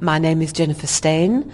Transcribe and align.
My 0.00 0.20
name 0.20 0.42
is 0.42 0.52
Jennifer 0.52 0.86
Steyn. 0.86 1.50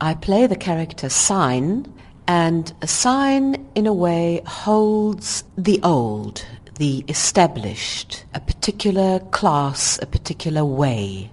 I 0.00 0.14
play 0.14 0.46
the 0.46 0.54
character 0.54 1.08
Sign, 1.08 1.92
and 2.28 2.72
a 2.80 2.86
sign, 2.86 3.66
in 3.74 3.88
a 3.88 3.92
way, 3.92 4.40
holds 4.46 5.42
the 5.56 5.80
old, 5.82 6.46
the 6.78 7.04
established, 7.08 8.24
a 8.34 8.40
particular 8.40 9.18
class, 9.32 9.98
a 10.00 10.06
particular 10.06 10.64
way. 10.64 11.28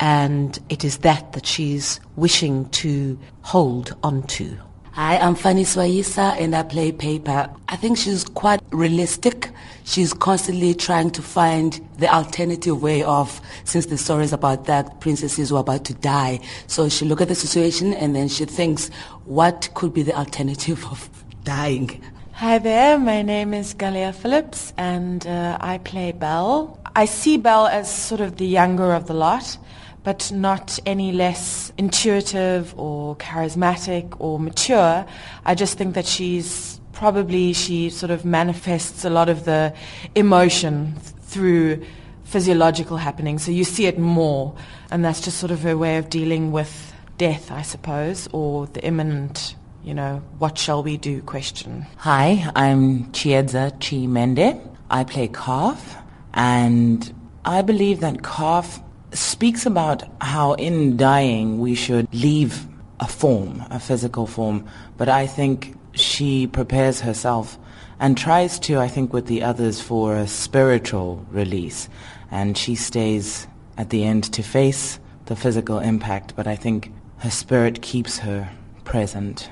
And 0.00 0.58
it 0.70 0.82
is 0.82 0.98
that 0.98 1.34
that 1.34 1.44
she's 1.44 2.00
wishing 2.16 2.70
to 2.70 3.18
hold 3.42 3.94
onto. 4.02 4.56
Hi, 4.94 5.16
I'm 5.16 5.34
Faniswa 5.34 5.90
Yisa 5.90 6.38
and 6.38 6.54
I 6.54 6.62
play 6.64 6.92
Paper. 6.92 7.48
I 7.66 7.76
think 7.76 7.96
she's 7.96 8.24
quite 8.24 8.60
realistic. 8.72 9.48
She's 9.84 10.12
constantly 10.12 10.74
trying 10.74 11.12
to 11.12 11.22
find 11.22 11.80
the 11.96 12.14
alternative 12.14 12.82
way 12.82 13.02
of, 13.02 13.40
since 13.64 13.86
the 13.86 13.96
story 13.96 14.24
is 14.24 14.34
about 14.34 14.66
that 14.66 15.00
princesses 15.00 15.48
who 15.48 15.56
are 15.56 15.60
about 15.60 15.86
to 15.86 15.94
die. 15.94 16.40
So 16.66 16.90
she 16.90 17.06
look 17.06 17.22
at 17.22 17.28
the 17.28 17.34
situation 17.34 17.94
and 17.94 18.14
then 18.14 18.28
she 18.28 18.44
thinks, 18.44 18.90
what 19.24 19.70
could 19.72 19.94
be 19.94 20.02
the 20.02 20.14
alternative 20.14 20.84
of 20.90 21.08
dying? 21.42 21.98
Hi 22.32 22.58
there, 22.58 22.98
my 22.98 23.22
name 23.22 23.54
is 23.54 23.72
Galia 23.72 24.14
Phillips 24.14 24.74
and 24.76 25.26
uh, 25.26 25.56
I 25.58 25.78
play 25.78 26.12
Belle. 26.12 26.78
I 26.94 27.06
see 27.06 27.38
Belle 27.38 27.66
as 27.66 27.90
sort 27.90 28.20
of 28.20 28.36
the 28.36 28.46
younger 28.46 28.92
of 28.92 29.06
the 29.06 29.14
lot 29.14 29.56
but 30.04 30.32
not 30.32 30.78
any 30.84 31.12
less 31.12 31.72
intuitive 31.78 32.78
or 32.78 33.16
charismatic 33.16 34.16
or 34.18 34.38
mature. 34.38 35.06
I 35.44 35.54
just 35.54 35.78
think 35.78 35.94
that 35.94 36.06
she's 36.06 36.80
probably, 36.92 37.52
she 37.52 37.90
sort 37.90 38.10
of 38.10 38.24
manifests 38.24 39.04
a 39.04 39.10
lot 39.10 39.28
of 39.28 39.44
the 39.44 39.74
emotion 40.14 40.94
through 41.22 41.84
physiological 42.24 42.96
happenings. 42.96 43.44
So 43.44 43.50
you 43.50 43.64
see 43.64 43.86
it 43.86 43.98
more, 43.98 44.54
and 44.90 45.04
that's 45.04 45.20
just 45.20 45.38
sort 45.38 45.52
of 45.52 45.62
her 45.62 45.76
way 45.76 45.98
of 45.98 46.08
dealing 46.08 46.50
with 46.52 46.92
death, 47.18 47.50
I 47.50 47.62
suppose, 47.62 48.28
or 48.32 48.66
the 48.66 48.82
imminent, 48.84 49.54
you 49.84 49.94
know, 49.94 50.22
what 50.38 50.58
shall 50.58 50.82
we 50.82 50.96
do 50.96 51.22
question. 51.22 51.86
Hi, 51.98 52.50
I'm 52.56 53.04
Chiedza 53.12 53.78
Chimende. 53.78 54.60
I 54.90 55.04
play 55.04 55.28
Calf, 55.28 55.96
and 56.34 57.14
I 57.44 57.62
believe 57.62 58.00
that 58.00 58.22
Calf 58.22 58.80
speaks 59.12 59.66
about 59.66 60.04
how 60.20 60.54
in 60.54 60.96
dying 60.96 61.58
we 61.58 61.74
should 61.74 62.12
leave 62.14 62.66
a 63.00 63.06
form, 63.06 63.64
a 63.70 63.80
physical 63.80 64.26
form, 64.26 64.66
but 64.96 65.08
I 65.08 65.26
think 65.26 65.76
she 65.94 66.46
prepares 66.46 67.00
herself 67.00 67.58
and 67.98 68.16
tries 68.16 68.58
to, 68.60 68.78
I 68.78 68.88
think, 68.88 69.12
with 69.12 69.26
the 69.26 69.42
others 69.42 69.80
for 69.80 70.16
a 70.16 70.26
spiritual 70.26 71.24
release. 71.30 71.88
And 72.30 72.56
she 72.56 72.74
stays 72.74 73.46
at 73.76 73.90
the 73.90 74.04
end 74.04 74.24
to 74.32 74.42
face 74.42 74.98
the 75.26 75.36
physical 75.36 75.78
impact, 75.78 76.34
but 76.34 76.46
I 76.46 76.56
think 76.56 76.92
her 77.18 77.30
spirit 77.30 77.82
keeps 77.82 78.18
her 78.18 78.50
present 78.84 79.50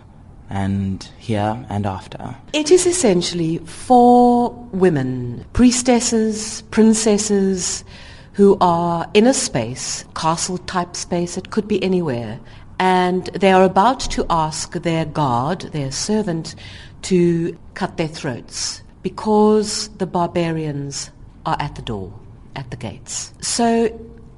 and 0.48 1.08
here 1.19 1.64
and 1.69 1.86
after. 1.86 2.34
It 2.53 2.72
is 2.72 2.86
essentially 2.86 3.58
four 3.58 4.50
women, 4.72 5.44
priestesses, 5.53 6.62
princesses, 6.72 7.84
who 8.32 8.56
are 8.60 9.10
in 9.14 9.26
a 9.26 9.34
space, 9.34 10.04
castle 10.14 10.58
type 10.58 10.96
space, 10.96 11.36
it 11.36 11.50
could 11.50 11.66
be 11.66 11.82
anywhere, 11.82 12.38
and 12.78 13.26
they 13.26 13.52
are 13.52 13.64
about 13.64 14.00
to 14.00 14.24
ask 14.30 14.72
their 14.72 15.04
guard, 15.04 15.60
their 15.72 15.90
servant, 15.90 16.54
to 17.02 17.58
cut 17.74 17.96
their 17.96 18.08
throats 18.08 18.82
because 19.02 19.88
the 19.98 20.06
barbarians 20.06 21.10
are 21.46 21.56
at 21.60 21.74
the 21.74 21.82
door, 21.82 22.12
at 22.56 22.70
the 22.70 22.76
gates. 22.76 23.32
So 23.40 23.88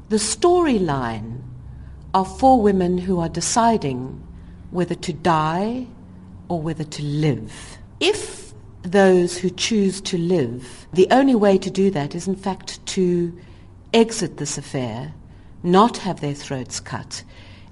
the 0.09 0.17
storyline 0.17 1.41
are 2.15 2.25
four 2.25 2.61
women 2.61 2.99
who 2.99 3.19
are 3.19 3.29
deciding 3.29 4.23
whether 4.71 4.95
to 4.95 5.13
die 5.13 5.87
or 6.49 6.61
whether 6.61 6.85
to 6.85 7.03
live. 7.03 7.79
If 8.01 8.53
those 8.83 9.39
who 9.39 9.51
choose 9.51 10.01
to 10.03 10.19
live, 10.19 10.87
the 10.93 11.09
only 11.11 11.35
way 11.35 11.59
to 11.59 11.71
do 11.71 11.91
that 11.91 12.15
is 12.15 12.27
in 12.27 12.37
fact 12.37 12.85
to 12.87 13.33
exit 13.93 14.37
this 14.37 14.59
affair, 14.59 15.15
not 15.63 15.99
have 15.99 16.21
their 16.21 16.35
throats 16.35 16.81
cut, 16.81 17.23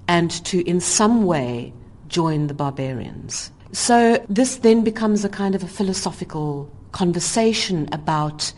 and 0.08 0.30
to 0.44 0.66
in 0.68 0.80
some 0.80 1.24
way 1.24 1.72
join 2.08 2.46
the 2.46 2.54
barbarians. 2.54 3.52
So 3.72 4.24
this 4.28 4.56
then 4.56 4.82
becomes 4.82 5.24
a 5.24 5.28
kind 5.28 5.54
of 5.54 5.62
a 5.62 5.68
philosophical 5.68 6.70
conversation 6.92 7.88
about 7.92 8.52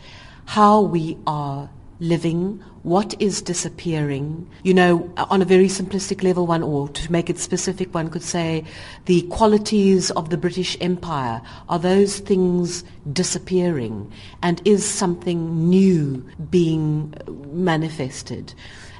how 0.45 0.81
we 0.81 1.17
are 1.27 1.69
living, 2.03 2.61
what 2.83 3.19
is 3.21 3.41
disappearing. 3.41 4.47
You 4.63 4.73
know, 4.73 5.11
on 5.17 5.41
a 5.41 5.45
very 5.45 5.67
simplistic 5.67 6.21
level, 6.21 6.45
one, 6.45 6.61
or 6.61 6.89
to 6.89 7.11
make 7.11 7.29
it 7.29 7.39
specific, 7.39 7.93
one 7.93 8.09
could 8.09 8.23
say 8.23 8.65
the 9.05 9.21
qualities 9.23 10.11
of 10.11 10.29
the 10.29 10.37
British 10.37 10.77
Empire. 10.81 11.41
Are 11.69 11.79
those 11.79 12.19
things 12.19 12.83
disappearing? 13.11 14.11
And 14.41 14.61
is 14.65 14.85
something 14.85 15.69
new 15.69 16.25
being 16.49 17.13
manifested? 17.53 18.53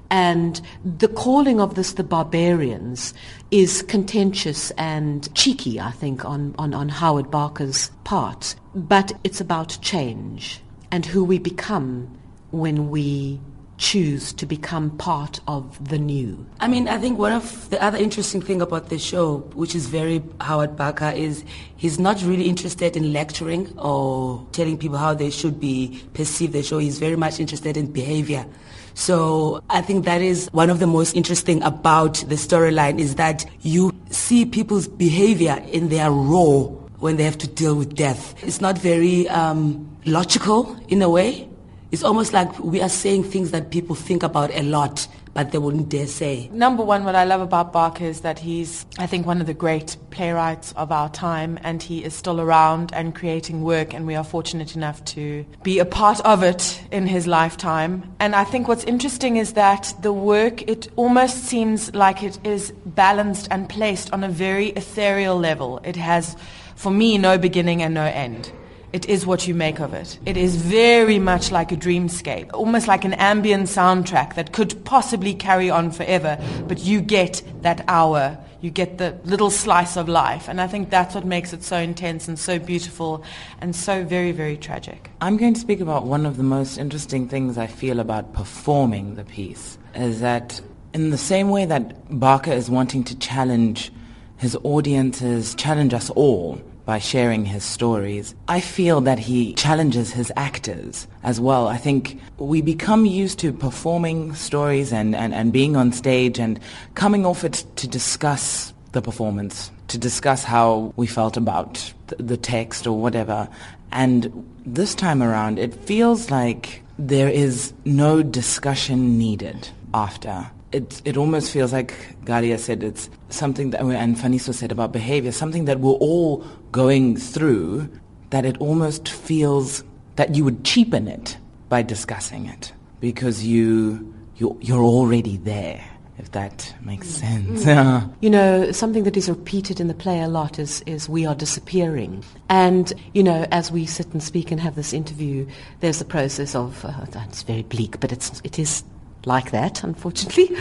And 0.10 0.62
the 0.86 1.08
calling 1.08 1.60
of 1.60 1.76
this 1.76 1.94
the 1.94 2.04
barbarians 2.04 3.14
is 3.52 3.82
contentious 3.82 4.72
and 4.72 5.34
cheeky, 5.36 5.80
I 5.80 5.92
think, 5.92 6.24
on, 6.24 6.56
on, 6.58 6.74
on 6.74 6.88
Howard 6.88 7.30
Barker's 7.30 7.92
part. 8.04 8.56
But 8.74 9.12
it's 9.24 9.42
about 9.42 9.78
change 9.82 10.62
and 10.92 11.06
who 11.06 11.24
we 11.24 11.40
become 11.40 12.16
when 12.54 12.90
we 12.90 13.40
choose 13.78 14.32
to 14.34 14.46
become 14.46 14.92
part 14.98 15.40
of 15.48 15.90
the 15.90 15.98
new? 15.98 16.46
I 16.60 16.68
mean, 16.68 16.88
I 16.88 16.98
think 17.00 17.18
one 17.18 17.34
of 17.34 17.70
the 17.70 17.84
other 17.84 17.98
interesting 17.98 18.42
thing 18.42 18.62
about 18.62 18.90
the 18.90 18.98
show, 18.98 19.40
which 19.56 19.76
is 19.76 19.88
very 19.88 20.24
Howard 20.40 20.78
Barker, 20.78 21.10
is 21.10 21.44
he's 21.76 22.00
not 22.00 22.22
really 22.24 22.48
interested 22.48 22.96
in 22.96 23.12
lecturing 23.12 23.78
or 23.78 24.46
telling 24.52 24.78
people 24.78 24.98
how 24.98 25.14
they 25.14 25.30
should 25.30 25.60
be 25.60 26.02
perceived 26.14 26.54
the 26.54 26.64
show. 26.64 26.78
He's 26.78 27.00
very 27.00 27.16
much 27.16 27.40
interested 27.40 27.76
in 27.76 27.92
behavior. 27.92 28.46
So 28.94 29.62
I 29.70 29.82
think 29.82 30.06
that 30.06 30.22
is 30.22 30.48
one 30.52 30.70
of 30.70 30.80
the 30.80 30.88
most 30.88 31.16
interesting 31.16 31.62
about 31.64 32.24
the 32.28 32.36
storyline 32.36 33.00
is 33.00 33.16
that 33.16 33.44
you 33.62 33.92
see 34.12 34.46
people's 34.46 34.88
behavior 34.88 35.62
in 35.72 35.90
their 35.90 36.12
raw 36.12 36.68
when 37.00 37.18
they 37.18 37.24
have 37.24 37.40
to 37.40 37.48
deal 37.48 37.76
with 37.76 37.96
death. 37.96 38.36
It's 38.44 38.62
not 38.62 38.78
very 38.78 39.28
um, 39.30 39.90
logical 40.06 40.78
in 40.88 41.02
a 41.02 41.10
way 41.10 41.50
it's 41.94 42.04
almost 42.04 42.34
like 42.34 42.58
we 42.58 42.82
are 42.82 42.90
saying 42.90 43.24
things 43.24 43.52
that 43.52 43.70
people 43.70 43.96
think 43.96 44.24
about 44.24 44.50
a 44.56 44.64
lot, 44.64 45.08
but 45.36 45.52
they 45.52 45.60
wouldn't 45.60 45.90
dare 45.90 46.08
say. 46.08 46.50
Number 46.52 46.84
one, 46.84 47.04
what 47.04 47.14
I 47.14 47.24
love 47.24 47.40
about 47.40 47.72
Barker 47.72 48.06
is 48.06 48.22
that 48.22 48.40
he's, 48.40 48.84
I 48.98 49.06
think, 49.06 49.28
one 49.28 49.40
of 49.40 49.46
the 49.46 49.54
great 49.54 49.96
playwrights 50.10 50.72
of 50.72 50.92
our 50.92 51.08
time, 51.10 51.60
and 51.62 51.84
he 51.84 52.04
is 52.04 52.16
still 52.16 52.42
around 52.42 52.92
and 52.96 53.14
creating 53.14 53.62
work, 53.62 53.94
and 53.94 54.08
we 54.08 54.16
are 54.16 54.24
fortunate 54.24 54.76
enough 54.76 55.06
to 55.06 55.46
be 55.62 55.78
a 55.78 55.86
part 55.86 56.20
of 56.22 56.42
it 56.42 56.82
in 56.92 57.06
his 57.06 57.28
lifetime. 57.28 58.12
And 58.20 58.36
I 58.36 58.44
think 58.44 58.68
what's 58.68 58.86
interesting 58.86 59.38
is 59.38 59.54
that 59.54 59.94
the 60.02 60.12
work, 60.12 60.64
it 60.64 60.88
almost 60.96 61.44
seems 61.44 61.94
like 61.94 62.24
it 62.24 62.40
is 62.44 62.72
balanced 62.88 63.48
and 63.52 63.70
placed 63.70 64.12
on 64.12 64.24
a 64.24 64.30
very 64.30 64.70
ethereal 64.70 65.38
level. 65.38 65.80
It 65.84 65.98
has, 65.98 66.36
for 66.76 66.90
me, 66.90 67.20
no 67.20 67.38
beginning 67.38 67.84
and 67.84 67.94
no 67.94 68.06
end. 68.06 68.52
It 68.94 69.10
is 69.10 69.26
what 69.26 69.48
you 69.48 69.56
make 69.56 69.80
of 69.80 69.96
it. 69.96 70.20
It 70.24 70.38
is 70.38 70.56
very 70.56 71.18
much 71.18 71.52
like 71.52 71.72
a 71.72 71.76
dreamscape, 71.76 72.52
almost 72.54 72.88
like 72.88 73.04
an 73.04 73.14
ambient 73.14 73.64
soundtrack 73.64 74.36
that 74.36 74.54
could 74.54 74.86
possibly 74.86 75.34
carry 75.34 75.72
on 75.72 75.90
forever, 75.90 76.38
but 76.68 76.78
you 76.80 77.02
get 77.02 77.42
that 77.64 77.84
hour, 77.88 78.38
you 78.62 78.70
get 78.70 79.00
the 79.00 79.18
little 79.24 79.50
slice 79.50 79.98
of 79.98 80.08
life. 80.08 80.48
And 80.48 80.62
I 80.62 80.68
think 80.68 80.92
that's 80.92 81.16
what 81.16 81.26
makes 81.26 81.54
it 81.54 81.64
so 81.64 81.78
intense 81.78 82.28
and 82.28 82.38
so 82.38 82.60
beautiful 82.60 83.24
and 83.62 83.76
so 83.76 84.04
very, 84.04 84.32
very 84.32 84.58
tragic. 84.58 85.10
I'm 85.22 85.38
going 85.38 85.56
to 85.56 85.60
speak 85.60 85.80
about 85.80 86.06
one 86.06 86.28
of 86.28 86.38
the 86.38 86.44
most 86.44 86.78
interesting 86.78 87.28
things 87.28 87.58
I 87.58 87.66
feel 87.66 88.00
about 88.00 88.34
performing 88.34 89.16
the 89.16 89.24
piece, 89.24 89.80
is 89.96 90.20
that 90.20 90.62
in 90.94 91.10
the 91.10 91.18
same 91.18 91.50
way 91.50 91.66
that 91.66 92.20
Barker 92.20 92.52
is 92.52 92.70
wanting 92.70 93.04
to 93.06 93.18
challenge 93.18 93.92
his 94.38 94.56
audiences, 94.64 95.56
challenge 95.56 95.96
us 95.96 96.12
all, 96.12 96.62
by 96.86 97.00
sharing 97.00 97.46
his 97.46 97.64
stories. 97.64 98.36
I 98.48 98.60
feel 98.60 99.02
that 99.02 99.20
he 99.20 99.54
challenges 99.54 100.12
his 100.12 100.32
actors 100.36 101.08
as 101.24 101.40
well. 101.40 101.68
I 101.68 101.78
think 101.78 102.20
we 102.38 102.62
become 102.62 103.06
used 103.06 103.40
to 103.40 103.54
performing 103.54 104.34
stories 104.34 104.92
and, 104.92 105.16
and, 105.16 105.34
and 105.34 105.54
being 105.54 105.76
on 105.76 105.92
stage 105.92 106.40
and 106.40 106.60
coming 106.96 107.26
off 107.26 107.44
it 107.44 107.66
to 107.78 107.88
discuss 107.88 108.74
the 108.92 109.02
performance, 109.02 109.72
to 109.88 109.98
discuss 109.98 110.44
how 110.44 110.94
we 110.96 111.08
felt 111.08 111.38
about 111.38 111.94
the 112.18 112.38
text 112.38 112.86
or 112.86 113.00
whatever. 113.00 113.50
And 113.92 114.46
this 114.66 114.96
time 114.96 115.24
around, 115.24 115.60
it 115.60 115.74
feels 115.74 116.30
like 116.32 116.82
there 117.00 117.30
is 117.30 117.74
no 117.86 118.22
discussion 118.22 119.18
needed 119.18 119.70
after 119.94 120.50
it, 120.74 121.02
it 121.06 121.18
almost 121.18 121.52
feels 121.52 121.72
like 121.72 121.96
Galia 122.26 122.60
said, 122.60 122.84
it's 122.84 123.10
something 123.30 123.70
that, 123.70 123.82
and 123.82 124.16
Faniswa 124.16 124.54
said 124.54 124.72
about 124.72 124.92
behavior, 124.92 125.32
something 125.32 125.66
that 125.66 125.80
we're 125.80 125.92
all 125.92 126.40
going 126.72 127.16
through, 127.16 127.90
that 128.32 128.46
it 128.46 128.58
almost 128.58 129.08
feels 129.08 129.84
that 130.16 130.36
you 130.36 130.44
would 130.44 130.64
cheapen 130.66 131.08
it 131.08 131.38
by 131.70 131.82
discussing 131.82 132.48
it 132.48 132.74
because 133.00 133.46
you, 133.46 134.14
you, 134.38 134.58
you're 134.62 134.84
already 134.84 135.38
there. 135.38 135.84
if 136.18 136.32
that 136.32 136.74
makes 136.82 137.08
sense. 137.08 137.66
Mm. 137.66 138.14
you 138.22 138.30
know, 138.30 138.72
something 138.72 139.04
that 139.04 139.18
is 139.18 139.30
repeated 139.30 139.80
in 139.80 139.88
the 139.88 139.94
play 139.94 140.22
a 140.22 140.28
lot 140.28 140.60
is, 140.60 140.82
is 140.86 141.10
we 141.10 141.26
are 141.26 141.36
disappearing. 141.36 142.24
And, 142.50 142.94
you 143.14 143.24
know, 143.24 143.46
as 143.52 143.72
we 143.72 143.86
sit 143.86 144.08
and 144.14 144.22
speak 144.22 144.52
and 144.52 144.60
have 144.60 144.76
this 144.76 144.94
interview, 144.94 145.48
there's 145.80 146.00
the 146.00 146.06
process 146.06 146.56
of, 146.56 146.86
uh, 146.86 147.06
it's 147.28 147.44
very 147.44 147.64
bleak, 147.64 148.00
but 148.00 148.12
it's, 148.12 148.42
it 148.44 148.60
is 148.60 148.84
like 149.26 149.52
that, 149.52 149.84
unfortunately. 149.84 150.56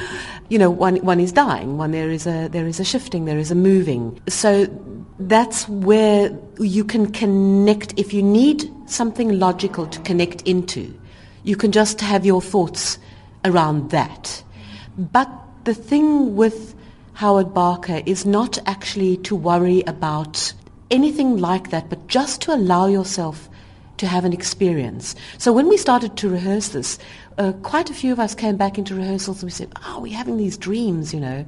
You 0.48 0.58
know, 0.58 0.70
one, 0.70 0.96
one 0.96 1.20
is 1.20 1.32
dying, 1.32 1.78
one 1.78 1.92
there 1.92 2.10
is, 2.10 2.26
a, 2.26 2.48
there 2.48 2.66
is 2.66 2.78
a 2.80 2.84
shifting, 2.84 3.24
there 3.24 3.38
is 3.38 3.50
a 3.50 3.54
moving. 3.54 4.20
So 4.28 4.66
that's 5.18 5.68
where 5.68 6.36
you 6.58 6.84
can 6.84 7.10
connect, 7.12 7.98
if 7.98 8.12
you 8.12 8.22
need 8.22 8.70
something 8.86 9.38
logical 9.38 9.86
to 9.86 10.00
connect 10.00 10.42
into, 10.42 10.92
you 11.44 11.56
can 11.56 11.72
just 11.72 12.00
have 12.00 12.26
your 12.26 12.42
thoughts 12.42 12.98
around 13.44 13.90
that. 13.90 14.42
But 14.98 15.30
the 15.64 15.74
thing 15.74 16.36
with 16.36 16.74
Howard 17.14 17.54
Barker 17.54 18.02
is 18.06 18.26
not 18.26 18.58
actually 18.66 19.16
to 19.18 19.36
worry 19.36 19.82
about 19.86 20.52
anything 20.90 21.38
like 21.38 21.70
that, 21.70 21.88
but 21.88 22.06
just 22.06 22.42
to 22.42 22.54
allow 22.54 22.86
yourself 22.86 23.48
to 23.98 24.06
have 24.06 24.24
an 24.24 24.32
experience. 24.32 25.14
So 25.38 25.52
when 25.52 25.68
we 25.68 25.76
started 25.76 26.16
to 26.16 26.28
rehearse 26.28 26.68
this, 26.70 26.98
uh, 27.38 27.52
quite 27.62 27.90
a 27.90 27.94
few 27.94 28.12
of 28.12 28.20
us 28.20 28.34
came 28.34 28.56
back 28.56 28.78
into 28.78 28.94
rehearsals 28.94 29.42
and 29.42 29.48
we 29.48 29.52
said, 29.52 29.72
oh, 29.86 30.00
we're 30.00 30.16
having 30.16 30.36
these 30.36 30.56
dreams, 30.56 31.12
you 31.12 31.20
know. 31.20 31.44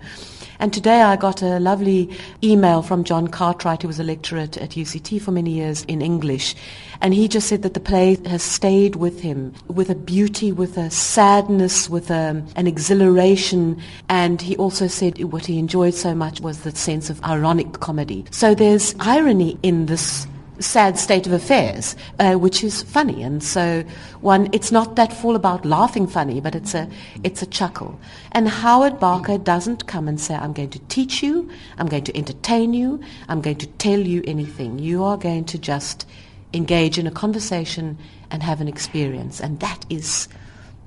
And 0.58 0.72
today 0.72 1.02
I 1.02 1.16
got 1.16 1.42
a 1.42 1.58
lovely 1.58 2.10
email 2.42 2.82
from 2.82 3.04
John 3.04 3.28
Cartwright, 3.28 3.82
who 3.82 3.88
was 3.88 3.98
a 3.98 4.04
lecturer 4.04 4.40
at, 4.40 4.52
UCT 4.52 5.20
for 5.20 5.30
many 5.30 5.50
years 5.50 5.84
in 5.84 6.00
English. 6.00 6.54
And 7.00 7.12
he 7.12 7.28
just 7.28 7.48
said 7.48 7.62
that 7.62 7.74
the 7.74 7.80
play 7.80 8.16
has 8.26 8.42
stayed 8.42 8.96
with 8.96 9.20
him 9.20 9.52
with 9.68 9.90
a 9.90 9.94
beauty, 9.94 10.52
with 10.52 10.78
a 10.78 10.90
sadness, 10.90 11.90
with 11.90 12.10
a, 12.10 12.42
an 12.56 12.66
exhilaration. 12.66 13.80
And 14.08 14.40
he 14.40 14.56
also 14.56 14.86
said 14.86 15.22
what 15.24 15.46
he 15.46 15.58
enjoyed 15.58 15.94
so 15.94 16.14
much 16.14 16.40
was 16.40 16.60
the 16.60 16.74
sense 16.74 17.10
of 17.10 17.22
ironic 17.24 17.80
comedy. 17.80 18.24
So 18.30 18.54
there's 18.54 18.94
irony 19.00 19.58
in 19.62 19.86
this 19.86 20.26
sad 20.60 20.98
state 20.98 21.26
of 21.26 21.32
affairs, 21.32 21.96
uh, 22.18 22.34
which 22.34 22.62
is 22.62 22.82
funny. 22.82 23.22
And 23.22 23.42
so 23.42 23.84
one, 24.20 24.48
it's 24.52 24.70
not 24.70 24.96
that 24.96 25.12
full 25.12 25.36
about 25.36 25.64
laughing 25.64 26.06
funny, 26.06 26.40
but 26.40 26.54
it's 26.54 26.74
a, 26.74 26.88
it's 27.22 27.42
a 27.42 27.46
chuckle. 27.46 27.98
And 28.32 28.48
Howard 28.48 29.00
Barker 29.00 29.38
doesn't 29.38 29.86
come 29.86 30.08
and 30.08 30.20
say, 30.20 30.34
I'm 30.34 30.52
going 30.52 30.70
to 30.70 30.78
teach 30.88 31.22
you, 31.22 31.50
I'm 31.78 31.88
going 31.88 32.04
to 32.04 32.16
entertain 32.16 32.74
you, 32.74 33.00
I'm 33.28 33.40
going 33.40 33.58
to 33.58 33.66
tell 33.66 34.00
you 34.00 34.22
anything. 34.26 34.78
You 34.78 35.04
are 35.04 35.16
going 35.16 35.44
to 35.46 35.58
just 35.58 36.06
engage 36.52 36.98
in 36.98 37.06
a 37.06 37.10
conversation 37.10 37.98
and 38.30 38.42
have 38.42 38.60
an 38.60 38.68
experience. 38.68 39.40
And 39.40 39.60
that 39.60 39.84
is, 39.90 40.28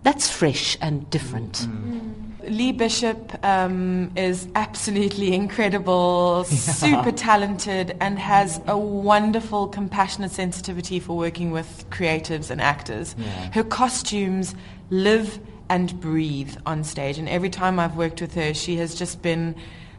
that's 0.08 0.30
fresh 0.30 0.78
and 0.80 1.10
different. 1.10 1.68
Mm. 1.68 2.50
Lee 2.50 2.72
Bishop 2.72 3.38
um, 3.44 4.10
is 4.16 4.48
absolutely 4.56 5.34
incredible, 5.34 6.46
yeah. 6.50 6.56
super 6.56 7.12
talented, 7.12 7.98
and 8.00 8.18
has 8.18 8.62
a 8.68 8.78
wonderful, 8.78 9.68
compassionate 9.68 10.32
sensitivity 10.32 11.02
for 11.02 11.18
working 11.18 11.52
with 11.52 11.86
creatives 11.90 12.50
and 12.50 12.62
actors. 12.62 13.16
Yeah. 13.18 13.52
Her 13.52 13.66
costumes 13.66 14.56
live 14.92 15.42
and 15.70 16.00
breathe 16.00 16.56
on 16.66 16.86
stage, 16.86 17.18
and 17.18 17.28
every 17.28 17.50
time 17.50 17.78
I've 17.78 17.98
worked 17.98 18.22
with 18.22 18.34
her, 18.36 18.54
she 18.54 18.78
has 18.78 18.96
just 18.96 19.22
been 19.22 19.56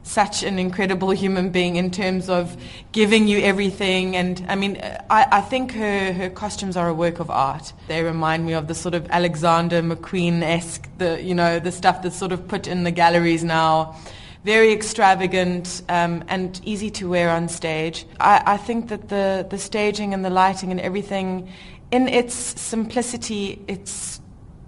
such 0.09 0.43
an 0.43 0.59
incredible 0.59 1.11
human 1.11 1.51
being 1.51 1.77
in 1.77 1.91
terms 1.91 2.31
of 2.31 2.57
giving 2.93 3.29
you 3.29 3.41
everything. 3.41 4.17
And 4.17 4.43
I 4.49 4.55
mean, 4.55 4.81
I, 5.11 5.27
I, 5.31 5.41
think 5.43 5.73
her, 5.73 6.13
her 6.15 6.31
costumes 6.31 6.79
are 6.79 6.89
a 6.89 6.95
work 6.95 7.21
of 7.21 7.31
art. 7.31 7.75
They 7.89 8.03
remind 8.03 8.47
me 8.47 8.55
of 8.55 8.69
the 8.69 8.75
sort 8.75 8.95
of 8.95 9.07
Alexander 9.11 9.83
McQueen 9.83 10.43
esque, 10.43 10.89
the 10.97 11.23
you 11.23 11.35
know 11.35 11.59
the 11.59 11.71
stuff 11.71 12.01
that's 12.03 12.17
sort 12.17 12.33
of 12.33 12.49
put 12.49 12.67
in 12.67 12.85
the 12.85 12.91
galleries 12.91 13.45
now. 13.45 13.97
Very 14.45 14.73
extravagant 14.73 15.83
um, 15.91 16.25
and 16.29 16.59
easy 16.65 16.91
to 16.93 17.09
wear 17.09 17.29
on 17.29 17.49
stage. 17.49 18.07
I, 18.19 18.43
I 18.47 18.57
think 18.57 18.89
that 18.89 19.11
the, 19.11 19.47
the 19.51 19.59
staging 19.59 20.15
and 20.15 20.25
the 20.25 20.31
lighting 20.31 20.71
and 20.71 20.81
everything, 20.81 21.53
in 21.91 22.09
its 22.09 22.35
simplicity, 22.35 23.63
it's 23.69 24.21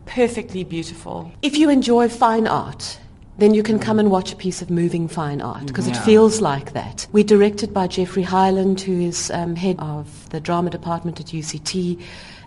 perfectly 0.04 0.64
beautiful. 0.64 1.32
If 1.40 1.56
you 1.56 1.70
enjoy 1.70 2.08
fine 2.08 2.48
art, 2.48 2.98
then 3.40 3.54
you 3.54 3.62
can 3.62 3.78
come 3.78 3.98
and 3.98 4.10
watch 4.10 4.32
a 4.32 4.36
piece 4.36 4.62
of 4.62 4.70
moving 4.70 5.08
fine 5.08 5.40
art 5.40 5.66
because 5.66 5.88
yeah. 5.88 5.96
it 5.96 6.04
feels 6.04 6.40
like 6.40 6.72
that. 6.74 7.06
We're 7.12 7.24
directed 7.24 7.72
by 7.72 7.86
Geoffrey 7.86 8.22
Hyland, 8.22 8.80
who 8.80 9.00
is 9.00 9.30
um, 9.30 9.56
head 9.56 9.76
of 9.78 10.28
the 10.30 10.40
drama 10.40 10.70
department 10.70 11.20
at 11.20 11.26
UCT. 11.26 12.00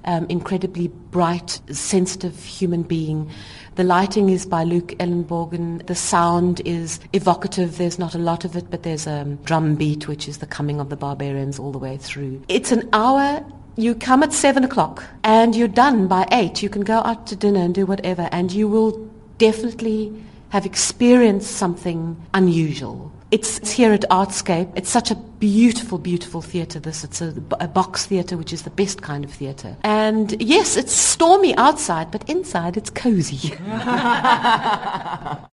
Um, 0.06 0.26
incredibly 0.28 0.90
bright, 0.90 1.62
sensitive 1.72 2.44
human 2.44 2.84
being. 2.84 3.32
The 3.76 3.86
lighting 3.86 4.28
is 4.30 4.46
by 4.46 4.66
Luke 4.66 4.90
Ellenbogen. 5.00 5.88
The 5.88 5.96
sound 5.96 6.62
is 6.66 7.00
evocative. 7.14 7.78
There's 7.78 7.98
not 7.98 8.14
a 8.14 8.18
lot 8.18 8.44
of 8.44 8.58
it, 8.58 8.70
but 8.70 8.84
there's 8.84 9.08
a 9.08 9.24
drum 9.46 9.76
beat, 9.76 10.10
which 10.10 10.28
is 10.28 10.40
the 10.40 10.46
coming 10.46 10.82
of 10.82 10.90
the 10.90 10.98
barbarians 10.98 11.58
all 11.58 11.72
the 11.72 11.78
way 11.78 11.96
through. 11.96 12.44
It's 12.50 12.74
an 12.74 12.90
hour 12.92 13.46
you 13.76 13.96
come 13.96 14.24
at 14.24 14.34
seven 14.34 14.64
o'clock 14.64 15.04
and 15.24 15.56
you're 15.56 15.68
done 15.68 16.08
by 16.08 16.28
eight. 16.32 16.62
You 16.62 16.70
can 16.70 16.82
go 16.82 16.98
out 16.98 17.26
to 17.28 17.36
dinner 17.36 17.62
and 17.62 17.74
do 17.74 17.86
whatever, 17.86 18.28
and 18.32 18.52
you 18.52 18.68
will 18.68 19.10
definitely 19.38 20.14
have 20.54 20.68
experienced 20.68 21.50
something 21.50 22.16
unusual. 22.36 23.12
It's, 23.32 23.72
here 23.72 23.92
at 23.92 24.02
Artscape. 24.12 24.72
It's 24.76 24.92
such 24.92 25.10
a 25.10 25.16
beautiful, 25.16 25.98
beautiful 25.98 26.44
theatre. 26.44 26.80
This 26.80 27.04
it's 27.04 27.22
a, 27.22 27.34
a 27.60 27.68
box 27.68 28.06
theatre, 28.06 28.38
which 28.38 28.54
is 28.54 28.62
the 28.62 28.70
best 28.70 29.02
kind 29.02 29.26
of 29.26 29.32
theatre. 29.32 29.76
And 29.84 30.40
yes, 30.40 30.78
it's 30.78 30.94
stormy 30.94 31.56
outside, 31.56 32.12
but 32.12 32.30
inside 32.30 32.78
it's 32.78 32.92
cozy. 32.92 33.56